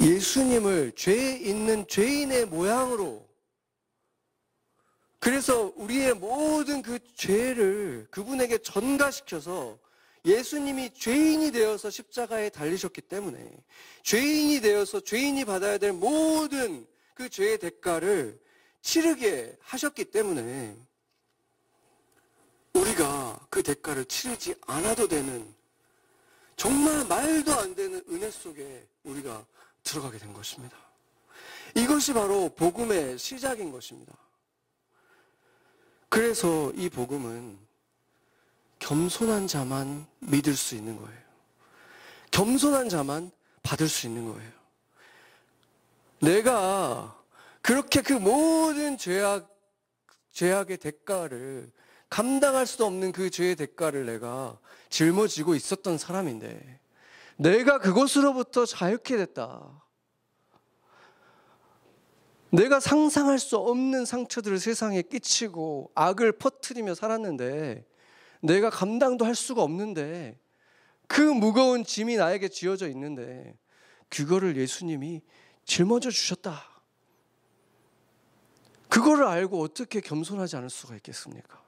[0.00, 3.24] 예수님을 죄 있는 죄인의 모양으로
[5.18, 9.78] 그래서 우리의 모든 그 죄를 그분에게 전가시켜서
[10.26, 13.38] 예수님이 죄인이 되어서 십자가에 달리셨기 때문에
[14.02, 18.40] 죄인이 되어서 죄인이 받아야 될 모든 그 죄의 대가를
[18.82, 20.76] 치르게 하셨기 때문에
[22.74, 25.54] 우리가 그 대가를 치르지 않아도 되는
[26.56, 29.44] 정말 말도 안 되는 은혜 속에 우리가
[29.82, 30.76] 들어가게 된 것입니다.
[31.74, 34.14] 이것이 바로 복음의 시작인 것입니다.
[36.08, 37.58] 그래서 이 복음은
[38.78, 41.24] 겸손한 자만 믿을 수 있는 거예요.
[42.30, 43.30] 겸손한 자만
[43.62, 44.63] 받을 수 있는 거예요.
[46.24, 47.22] 내가
[47.60, 49.48] 그렇게 그 모든 죄악,
[50.32, 51.70] 죄악의 대가를
[52.08, 54.58] 감당할 수 없는 그 죄의 대가를 내가
[54.88, 56.80] 짊어지고 있었던 사람인데,
[57.36, 59.82] 내가 그것으로부터 자유케 됐다.
[62.50, 67.84] 내가 상상할 수 없는 상처들을 세상에 끼치고 악을 퍼뜨리며 살았는데
[68.42, 70.38] 내가 감당도 할 수가 없는데
[71.08, 73.56] 그 무거운 짐이 나에게 지어져 있는데
[74.08, 75.22] 그거를 예수님이
[75.64, 76.68] 짊어져 주셨다.
[78.88, 81.62] 그거를 알고 어떻게 겸손하지 않을 수가 있겠습니까?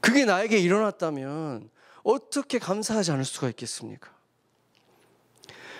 [0.00, 1.70] 그게 나에게 일어났다면
[2.02, 4.14] 어떻게 감사하지 않을 수가 있겠습니까?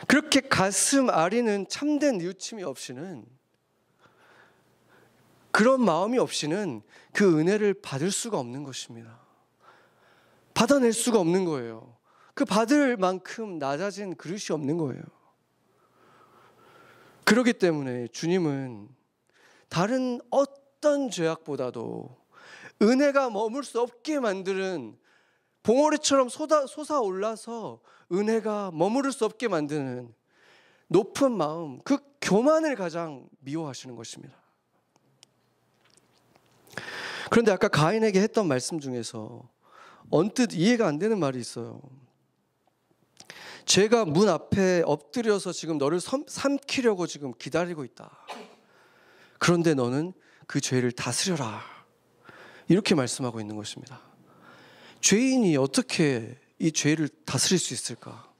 [0.06, 3.26] 그렇게 가슴 아리는 참된 뉘우침이 없이는
[5.50, 9.20] 그런 마음이 없이는 그 은혜를 받을 수가 없는 것입니다.
[10.52, 11.96] 받아낼 수가 없는 거예요.
[12.34, 15.02] 그 받을 만큼 낮아진 그릇이 없는 거예요.
[17.24, 18.88] 그렇기 때문에 주님은
[19.68, 22.16] 다른 어떤 죄악보다도
[22.82, 24.96] 은혜가 머물 수 없게 만드는
[25.62, 27.80] 봉오리처럼 솟아, 솟아올라서
[28.12, 30.14] 은혜가 머무를 수 없게 만드는
[30.88, 34.36] 높은 마음, 그 교만을 가장 미워하시는 것입니다.
[37.30, 39.48] 그런데 아까 가인에게 했던 말씀 중에서
[40.10, 41.80] 언뜻 이해가 안 되는 말이 있어요.
[43.64, 48.10] 죄가 문 앞에 엎드려서 지금 너를 삼키려고 지금 기다리고 있다.
[49.38, 50.12] 그런데 너는
[50.46, 51.62] 그 죄를 다스려라.
[52.68, 54.00] 이렇게 말씀하고 있는 것입니다.
[55.00, 58.30] 죄인이 어떻게 이 죄를 다스릴 수 있을까?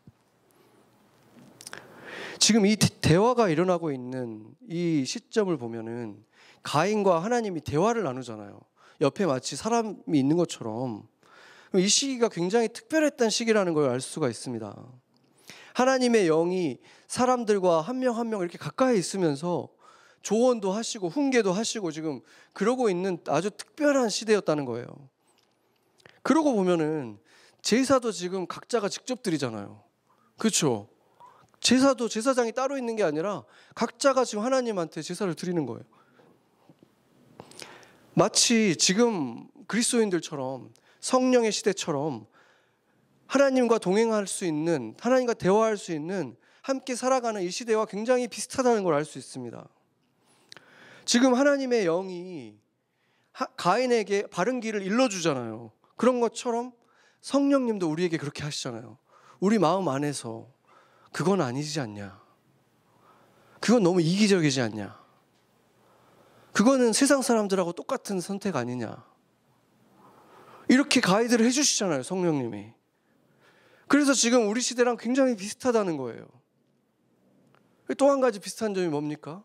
[2.39, 6.25] 지금 이 대화가 일어나고 있는 이 시점을 보면은
[6.63, 8.61] 가인과 하나님이 대화를 나누잖아요.
[9.01, 11.07] 옆에 마치 사람이 있는 것처럼
[11.75, 14.75] 이 시기가 굉장히 특별했던 시기라는 걸 알 수가 있습니다.
[15.75, 19.69] 하나님의 영이 사람들과 한 명 한 명 이렇게 가까이 있으면서
[20.23, 22.21] 조언도 하시고 훈계도 하시고 지금
[22.55, 24.87] 그러고 있는 아주 특별한 시대였다는 거예요.
[26.23, 27.19] 그러고 보면은
[27.61, 29.83] 제사도 지금 각자가 직접 드리잖아요.
[30.39, 30.89] 그렇죠?
[31.61, 35.83] 제사도 제사장이 따로 있는 게 아니라 각자가 지금 하나님한테 제사를 드리는 거예요.
[38.15, 42.27] 마치 지금 그리스도인들처럼 성령의 시대처럼
[43.27, 48.95] 하나님과 동행할 수 있는 하나님과 대화할 수 있는 함께 살아가는 이 시대와 굉장히 비슷하다는 걸
[48.95, 49.69] 알 수 있습니다.
[51.05, 52.59] 지금 하나님의 영이
[53.57, 55.73] 가인에게 바른 길을 일러주잖아요.
[55.97, 56.73] 그런 것처럼
[57.21, 58.99] 성령님도 우리에게 그렇게 하시잖아요.
[59.41, 60.49] 우리 마음 안에서
[61.13, 62.23] 그건 아니지 않냐.
[63.61, 65.03] 그건 너무 이기적이지 않냐.
[66.53, 69.05] 그거는 세상 사람들하고 똑같은 선택 아니냐.
[70.69, 72.73] 이렇게 가이드를 해주시잖아요, 성령님이.
[73.89, 76.27] 그래서 지금 우리 시대랑 굉장히 비슷하다는 거예요.
[77.99, 79.43] 또 한 가지 비슷한 점이 뭡니까?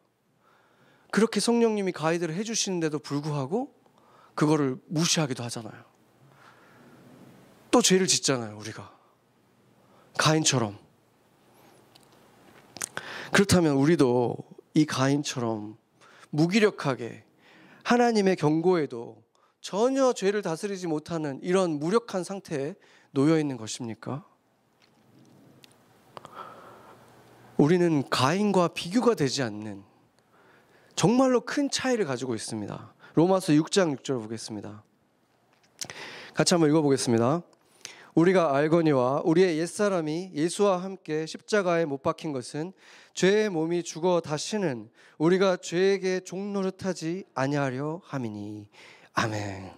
[1.12, 3.74] 그렇게 성령님이 가이드를 해주시는데도 불구하고
[4.36, 5.84] 그거를 무시하기도 하잖아요.
[7.72, 8.98] 또 죄를 짓잖아요, 우리가.
[10.18, 10.78] 가인처럼.
[13.34, 14.38] 그렇다면 우리도
[14.74, 15.78] 이 가인처럼
[16.30, 17.26] 무기력하게
[17.84, 19.22] 하나님의 경고에도
[19.62, 22.76] 전혀 죄를 다스리지 못하는 이런 무력한 상태에
[23.12, 24.26] 놓여 있는 것입니까?
[27.60, 29.84] 우리는 가인과 비교가 되지 않는
[30.96, 32.94] 정말로 큰 차이를 가지고 있습니다.
[33.16, 34.82] 로마서 6장 6절 보겠습니다.
[36.34, 37.42] 같이 한번 읽어보겠습니다.
[38.16, 42.72] 우리가 알거니와 우리의 옛사람이 예수와 함께 십자가에 못 박힌 것은
[43.14, 48.70] 죄의 몸이 죽어 다시는 우리가 죄에게 종노릇하지 아니하려 함이니
[49.12, 49.74] 아멘.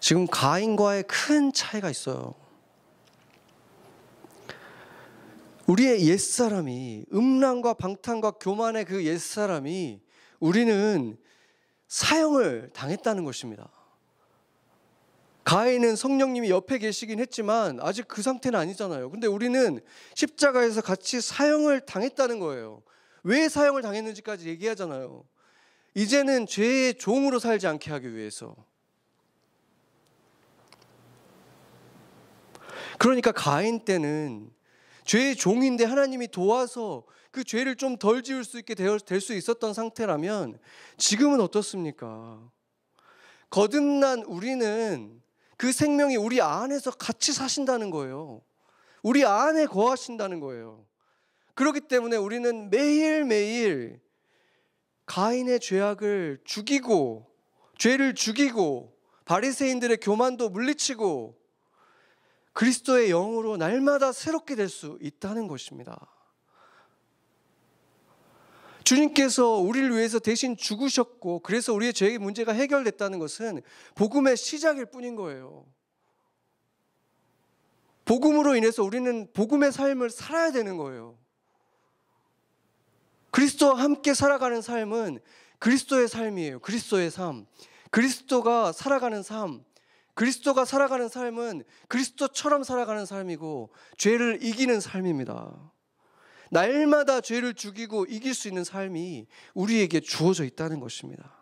[0.00, 2.34] 지금 가인과의 큰 차이가 있어요.
[5.68, 10.00] 우리의 옛사람이 음란과 방탕과 교만의 그 옛사람이
[10.40, 11.18] 우리는
[11.88, 13.70] 사형을 당했다는 것입니다.
[15.44, 19.10] 가인은 성령님이 옆에 계시긴 했지만 아직 그 상태는 아니잖아요.
[19.10, 19.80] 근데 우리는
[20.14, 22.82] 십자가에서 같이 사형을 당했다는 거예요.
[23.22, 25.24] 왜 사형을 당했는지까지 얘기하잖아요.
[25.94, 28.56] 이제는 죄의 종으로 살지 않게 하기 위해서.
[32.98, 34.50] 그러니까 가인 때는
[35.08, 40.58] 죄의 종인데 하나님이 도와서 그 죄를 좀 덜 지을 수 있게 될 수 있었던 상태라면
[40.98, 42.38] 지금은 어떻습니까?
[43.48, 45.22] 거듭난 우리는
[45.56, 48.42] 그 생명이 우리 안에서 같이 사신다는 거예요.
[49.02, 50.84] 우리 안에 거하신다는 거예요.
[51.54, 54.02] 그렇기 때문에 우리는 매일매일
[55.06, 57.26] 가인의 죄악을 죽이고
[57.78, 58.94] 죄를 죽이고
[59.24, 61.37] 바리새인들의 교만도 물리치고
[62.58, 66.08] 그리스도의 영으로 날마다 새롭게 될 수 있다는 것입니다.
[68.82, 73.62] 주님께서 우리를 위해서 대신 죽으셨고 그래서 우리의 죄의 문제가 해결됐다는 것은
[73.94, 75.66] 복음의 시작일 뿐인 거예요.
[78.04, 81.16] 복음으로 인해서 우리는 복음의 삶을 살아야 되는 거예요.
[83.30, 85.20] 그리스도와 함께 살아가는 삶은
[85.60, 86.58] 그리스도의 삶이에요.
[86.58, 87.46] 그리스도의 삶.
[87.90, 89.64] 그리스도가 살아가는 삶.
[90.18, 95.56] 그리스도가 살아가는 삶은 그리스도처럼 살아가는 삶이고 죄를 이기는 삶입니다.
[96.50, 101.32] 날마다 죄를 죽이고 이길 수 있는 삶이 우리에게 주어져 있다는 것입니다.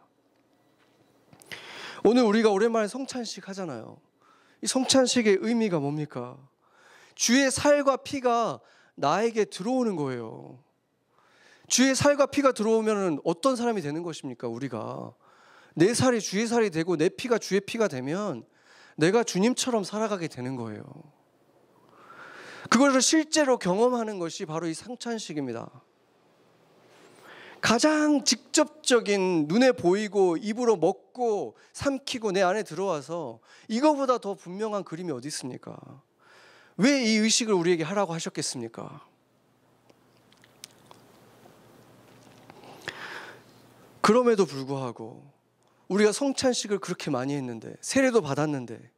[2.05, 3.99] 오늘 우리가 오랜만에 성찬식 하잖아요.
[4.61, 6.37] 이 성찬식의 의미가 뭡니까?
[7.15, 8.61] 주의 살과 피가
[8.95, 10.63] 나에게 들어오는 거예요.
[11.67, 14.49] 주의 살과 피가 들어오면 어떤 사람이 되는 것입니까?
[14.49, 15.15] 우리가
[15.75, 18.45] 내 살이 주의 살이 되고 내 피가 주의 피가 되면
[18.97, 20.83] 내가 주님처럼 살아가게 되는 거예요.
[22.69, 25.71] 그것을 실제로 경험하는 것이 바로 이 상찬식입니다.
[27.61, 35.29] 가장 직접적인 눈에 보이고 입으로 먹고 삼키고 내 안에 들어와서 이거보다 더 분명한 그림이 어디
[35.29, 35.77] 있습니까?
[36.77, 39.07] 왜 이 의식을 우리에게 하라고 하셨겠습니까?
[44.01, 45.36] 그럼에도 불구하고
[45.89, 48.91] 우리가 성찬식을 그렇게 많이 했는데 세례도 받았는데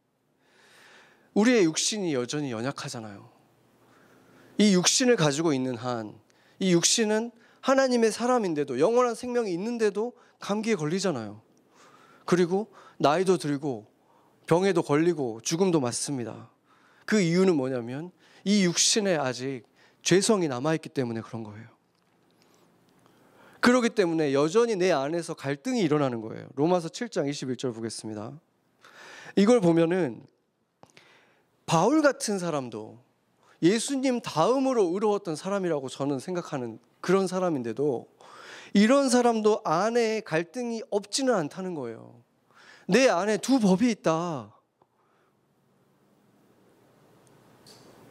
[1.35, 3.31] 우리의 육신이 여전히 연약하잖아요.
[4.59, 6.29] 이 육신을 가지고 있는 한
[6.61, 11.41] 이 육신은 하나님의 사람인데도 영원한 생명이 있는데도 감기에 걸리잖아요.
[12.25, 13.87] 그리고 나이도 들고
[14.47, 16.51] 병에도 걸리고 죽음도 맞습니다.
[17.05, 18.11] 그 이유는 뭐냐면
[18.45, 19.63] 이 육신에 아직
[20.03, 21.69] 죄성이 남아있기 때문에 그런 거예요.
[23.61, 26.47] 그렇기 때문에 여전히 내 안에서 갈등이 일어나는 거예요.
[26.55, 28.39] 로마서 7장 21절 보겠습니다.
[29.37, 30.23] 이걸 보면은
[31.67, 32.99] 바울 같은 사람도
[33.63, 38.07] 예수님 다음으로 의로웠던 사람이라고 저는 생각하는 그런 사람인데도
[38.75, 42.23] 이런 사람도 안에 갈등이 없지는 않다는 거예요.
[42.87, 44.55] 내 안에 두 법이 있다.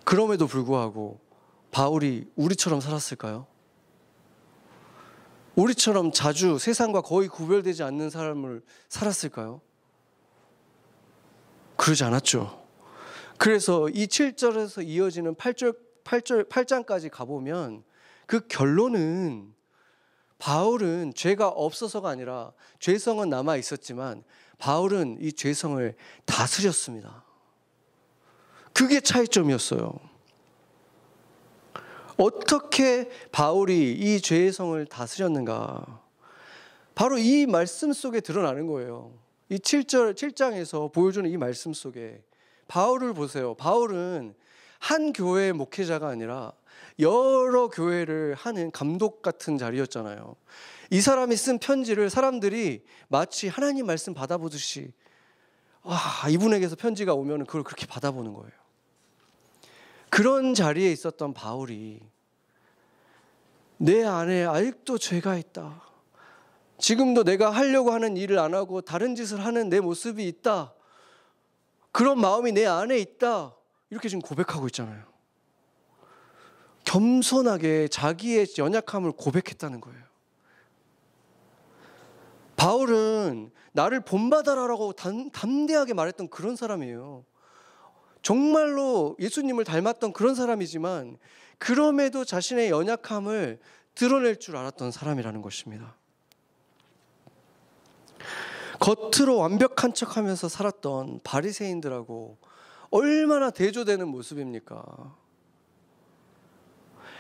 [0.04, 1.20] 그럼에도 불구하고
[1.72, 3.48] 바울이 우리처럼 살았을까요?
[5.58, 9.60] 우리처럼 자주 세상과 거의 구별되지 않는 삶을 살았을까요?
[11.76, 12.64] 그러지 않았죠.
[13.40, 17.84] 그래서 이 7절에서 이어지는 8절, 8절, 8장까지 가보면
[18.28, 19.54] 그 결론은
[20.38, 24.24] 바울은 죄가 없어서가 아니라 죄성은 남아 있었지만
[24.60, 27.24] 바울은 이 죄성을 다스렸습니다.
[28.74, 30.07] 그게 차이점이었어요.
[32.18, 36.02] 어떻게 바울이 이 죄의 성을 다스렸는가?
[36.96, 39.14] 바로 이 말씀 속에 드러나는 거예요.
[39.50, 42.22] 이 7절 7장에서 보여주는 이 말씀 속에
[42.68, 43.54] 바울을 보세요.
[43.54, 44.34] 바울은
[44.80, 46.52] 한 교회의 목회자가 아니라
[47.00, 50.36] 여러 교회를 하는 감독 같은 자리였잖아요.
[50.90, 54.92] 이 사람이 쓴 편지를 사람들이 마치 하나님 말씀 받아보듯이
[55.84, 58.57] 아, 이분에게서 편지가 오면 그걸 그렇게 받아보는 거예요.
[60.10, 62.00] 그런 자리에 있었던 바울이
[63.78, 65.82] 내 안에 아직도 죄가 있다.
[66.80, 70.74] 지금도 내가 하려고 하는 일을 안 하고 다른 짓을 하는 내 모습이 있다.
[71.92, 73.56] 그런 마음이 내 안에 있다.
[73.90, 75.04] 이렇게 지금 고백하고 있잖아요.
[76.84, 80.08] 겸손하게 자기의 연약함을 고백했다는 거예요.
[82.56, 84.94] 바울은 나를 본받아라라고
[85.32, 87.26] 담대하게 말했던 그런 사람이에요.
[88.28, 91.18] 정말로 예수님을 닮았던 그런 사람이지만
[91.60, 93.58] 그럼에도 자신의 연약함을
[93.96, 95.96] 드러낼 줄 알았던 사람이라는 것입니다.
[98.82, 102.38] 겉으로 완벽한 척하면서 살았던 바리새인들하고
[102.90, 104.84] 얼마나 대조되는 모습입니까?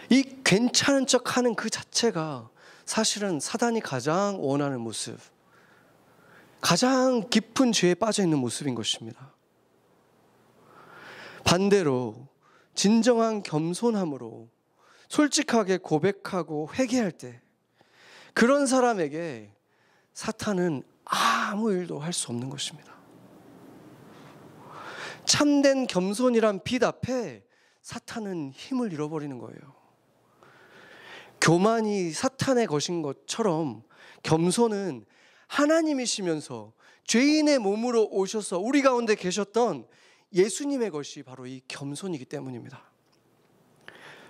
[0.10, 2.50] 이 괜찮은 척하는 그 자체가
[2.84, 5.18] 사실은 사단이 가장 원하는 모습,
[6.60, 9.37] 가장 깊은 죄에 빠져 있는 모습인 것입니다.
[11.48, 12.28] 반대로
[12.76, 14.50] 진정한 겸손함으로
[15.08, 17.40] 솔직하게 고백하고 회개할 때
[18.34, 19.54] 그런 사람에게
[20.14, 22.94] 사탄은 아무 일도 할 수 없는 것입니다.
[25.24, 27.44] 참된 겸손이란 빛 앞에
[27.82, 29.60] 사탄은 힘을 잃어버리는 거예요.
[31.40, 33.84] 교만이 사탄의 것인 것처럼
[34.24, 35.06] 겸손은
[35.48, 36.74] 하나님이시면서
[37.06, 39.88] 죄인의 몸으로 오셔서 우리 가운데 계셨던
[40.38, 42.82] 예수님의 것이 바로 이 겸손이기 때문입니다.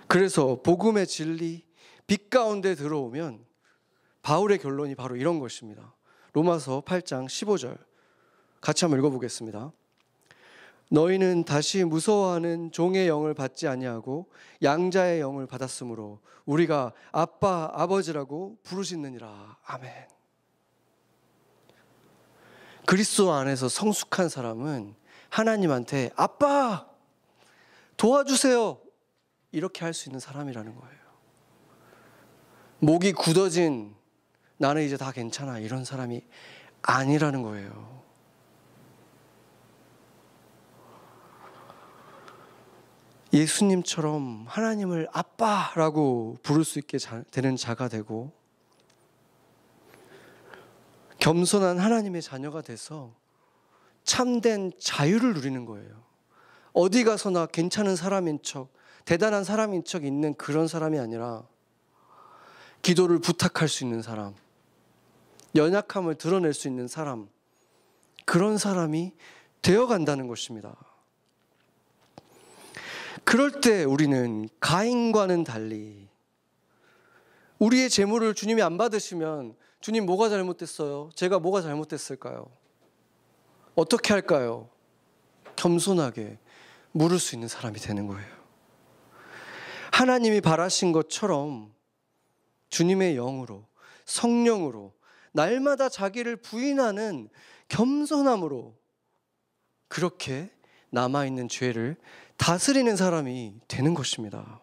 [0.08, 1.64] 그래서 복음의 진리,
[2.06, 3.44] 빛 가운데 들어오면
[4.22, 5.94] 바울의 결론이 바로 이런 것입니다.
[6.32, 7.78] 로마서 8장 15절
[8.60, 9.72] 같이 한번 읽어보겠습니다.
[10.90, 14.30] 너희는 다시 무서워하는 종의 영을 받지 아니하고
[14.62, 19.58] 양자의 영을 받았으므로 우리가 아빠 아버지라고 부르시느니라.
[19.64, 19.92] 아멘.
[22.86, 24.94] 그리스도 안에서 성숙한 사람은
[25.30, 26.86] 하나님한테 아빠
[27.96, 28.80] 도와주세요.
[29.52, 30.98] 이렇게 할 수 있는 사람이라는 거예요.
[32.80, 33.94] 목이 굳어진
[34.56, 35.58] 나는 이제 다 괜찮아.
[35.58, 36.24] 이런 사람이
[36.82, 37.98] 아니라는 거예요.
[43.32, 46.98] 예수님처럼 하나님을 아빠라고 부를 수 있게
[47.30, 48.32] 되는 자가 되고
[51.18, 53.12] 겸손한 하나님의 자녀가 돼서
[54.08, 56.02] 참된 자유를 누리는 거예요.
[56.72, 58.72] 어디 가서나 괜찮은 사람인 척,
[59.04, 61.46] 대단한 사람인 척 있는 그런 사람이 아니라
[62.80, 64.34] 기도를 부탁할 수 있는 사람,
[65.54, 67.28] 연약함을 드러낼 수 있는 사람,
[68.24, 69.12] 그런 사람이
[69.60, 70.74] 되어 간다는 것입니다.
[73.24, 76.08] 그럴 때 우리는 가인과는 달리
[77.58, 81.10] 우리의 재물을 주님이 안 받으시면 주님 뭐가 잘못됐어요?
[81.14, 82.57] 제가 뭐가 잘못됐을까요?
[83.78, 84.68] 어떻게 할까요?
[85.54, 86.38] 겸손하게
[86.90, 88.26] 물을 수 있는 사람이 되는 거예요.
[89.92, 91.72] 하나님이 바라신 것처럼
[92.70, 93.68] 주님의 영으로
[94.04, 94.94] 성령으로
[95.30, 97.28] 날마다 자기를 부인하는
[97.68, 98.76] 겸손함으로
[99.86, 100.50] 그렇게
[100.90, 101.96] 남아있는 죄를
[102.36, 104.60] 다스리는 사람이 되는 것입니다.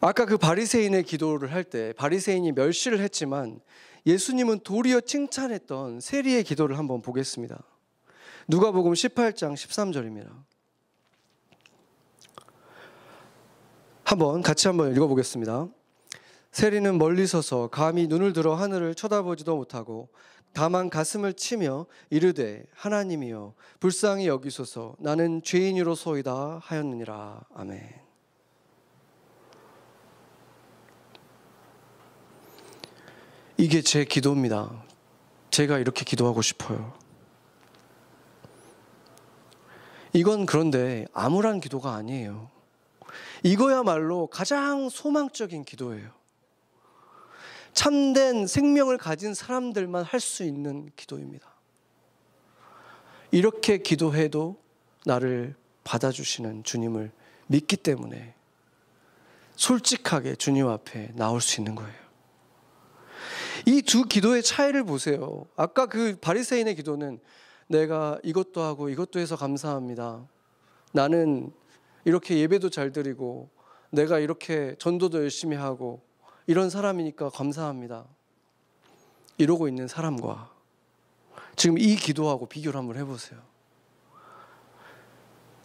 [0.00, 3.60] 아까 그 바리새인의 기도를 할 때 바리새인이 멸시를 했지만
[4.06, 7.62] 예수님은 도리어 칭찬했던 세리의 기도를 한번 보겠습니다.
[8.48, 10.30] 누가복음 18장 13절입니다.
[14.04, 15.68] 한번 같이 한번 읽어 보겠습니다.
[16.50, 20.08] 세리는 멀리 서서 감히 눈을 들어 하늘을 쳐다보지도 못하고
[20.54, 28.07] 다만 가슴을 치며 이르되 하나님이여 불쌍히 여기소서 나는 죄인으로소이다 하였느니라 아멘.
[33.60, 34.84] 이게 제 기도입니다.
[35.50, 36.96] 제가 이렇게 기도하고 싶어요.
[40.12, 42.48] 이건 그런데 암울한 기도가 아니에요.
[43.42, 46.10] 이거야말로 가장 소망적인 기도예요.
[47.72, 51.52] 참된 생명을 가진 사람들만 할 수 있는 기도입니다.
[53.32, 54.56] 이렇게 기도해도
[55.04, 57.10] 나를 받아주시는 주님을
[57.48, 58.34] 믿기 때문에
[59.56, 62.07] 솔직하게 주님 앞에 나올 수 있는 거예요.
[63.68, 65.44] 이 두 기도의 차이를 보세요.
[65.54, 67.20] 아까 그 바리새인의 기도는
[67.66, 70.26] 내가 이것도 하고 이것도 해서 감사합니다.
[70.92, 71.52] 나는
[72.06, 73.50] 이렇게 예배도 잘 드리고
[73.90, 76.00] 내가 이렇게 전도도 열심히 하고
[76.46, 78.06] 이런 사람이니까 감사합니다.
[79.36, 80.50] 이러고 있는 사람과
[81.54, 83.38] 지금 이 기도하고 비교를 한번 해보세요.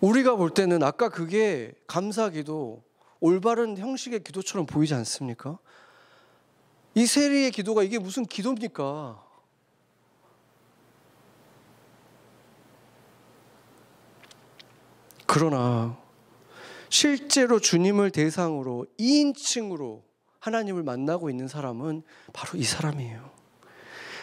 [0.01, 2.83] 우리가 볼 때는 아까 그게 감사 기도
[3.21, 5.57] 올바른 형식의 기도처럼 보이지 않습니까?
[6.95, 9.23] 이 세리의 기도가 이게 무슨 기도입니까?
[15.25, 15.97] 그러나
[16.89, 20.03] 실제로 주님을 대상으로 2인칭으로
[20.39, 23.31] 하나님을 만나고 있는 사람은 바로 이 사람이에요.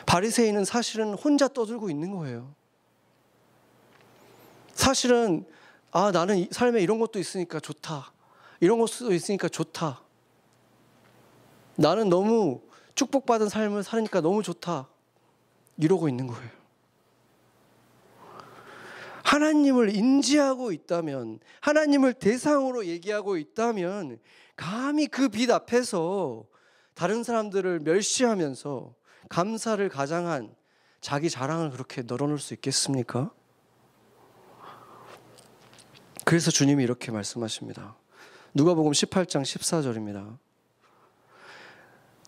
[0.07, 2.55] 바리새인은 사실은 혼자 떠들고 있는 거예요.
[4.73, 5.47] 사실은
[5.91, 8.13] 아 나는 삶에 이런 것도 있으니까 좋다.
[8.61, 10.03] 이런 것도 있으니까 좋다.
[11.77, 12.61] 나는 너무
[12.95, 14.89] 축복받은 삶을 살으니까 너무 좋다.
[15.79, 16.51] 이러고 있는 거예요.
[19.25, 24.19] 하나님을 인지하고 있다면, 하나님을 대상으로 얘기하고 있다면,
[24.57, 26.45] 감히 그 빛 앞에서
[26.95, 28.95] 다른 사람들을 멸시하면서
[29.31, 30.55] 감사를 가장한
[31.01, 33.33] 자기 자랑을 그렇게 널어놓을 수 있겠습니까?
[36.27, 37.97] 그래서 주님이 이렇게 말씀하십니다.
[38.53, 40.37] 누가복음 18장 14절입니다.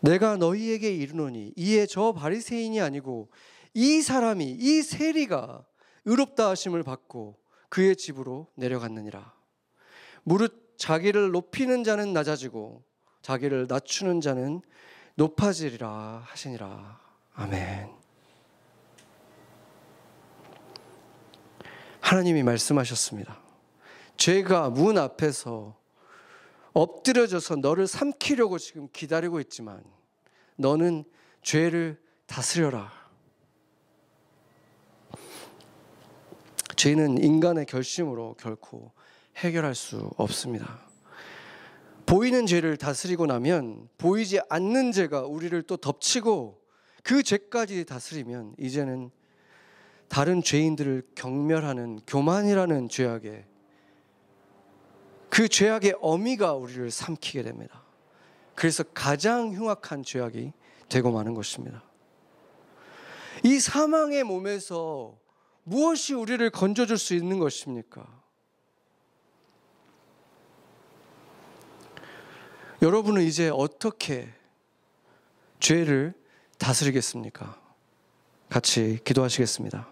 [0.03, 3.31] 내가 너희에게 이르노니 이에 저 바리새인이 아니고
[3.73, 5.65] 이 사람이 이 세리가
[6.05, 7.39] 의롭다 하심을 받고
[7.69, 9.33] 그의 집으로 내려갔느니라.
[10.25, 12.83] 무릇 자기를 높이는 자는 낮아지고
[13.23, 14.61] 자기를 낮추는 자는
[15.15, 17.01] 높아지리라 하시니라.
[17.35, 17.91] 아멘.
[22.01, 23.39] 하나님이 말씀하셨습니다.
[24.17, 25.77] 죄가 문 앞에서
[26.73, 29.83] 엎드려져서 너를 삼키려고 지금 기다리고 있지만
[30.57, 31.05] 너는
[31.43, 32.91] 죄를 다스려라.
[36.77, 38.93] 죄는 인간의 결심으로 결코
[39.37, 40.81] 해결할 수 없습니다.
[42.07, 46.61] 보이는 죄를 다스리고 나면 보이지 않는 죄가 우리를 또 덮치고
[47.03, 49.11] 그 죄까지 다스리면 이제는
[50.09, 53.47] 다른 죄인들을 경멸하는 교만이라는 죄악에
[55.33, 57.83] 그 죄악의 어미가 우리를 삼키게 됩니다.
[58.55, 60.53] 그래서 가장 흉악한 죄악이
[60.91, 61.83] 되고 마는 것입니다.
[63.43, 65.17] 이 사망의 몸에서
[65.63, 68.07] 무엇이 우리를 건져줄 수 있는 것입니까?
[72.83, 74.29] 여러분은 이제 어떻게
[75.61, 76.13] 죄를
[76.59, 77.59] 다스리겠습니까?
[78.51, 79.92] 같이 기도하시겠습니다.